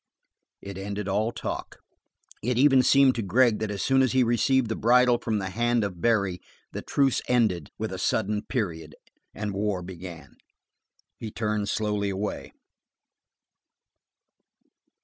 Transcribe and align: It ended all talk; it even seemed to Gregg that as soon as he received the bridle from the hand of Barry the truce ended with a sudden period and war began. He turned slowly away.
It 0.63 0.79
ended 0.79 1.07
all 1.07 1.31
talk; 1.31 1.77
it 2.41 2.57
even 2.57 2.81
seemed 2.81 3.13
to 3.13 3.21
Gregg 3.21 3.59
that 3.59 3.69
as 3.69 3.83
soon 3.83 4.01
as 4.01 4.13
he 4.13 4.23
received 4.23 4.67
the 4.67 4.75
bridle 4.75 5.19
from 5.19 5.37
the 5.37 5.51
hand 5.51 5.83
of 5.83 6.01
Barry 6.01 6.41
the 6.71 6.81
truce 6.81 7.21
ended 7.27 7.69
with 7.77 7.93
a 7.93 7.99
sudden 7.99 8.41
period 8.43 8.95
and 9.35 9.53
war 9.53 9.83
began. 9.83 10.37
He 11.19 11.29
turned 11.29 11.69
slowly 11.69 12.09
away. 12.09 12.51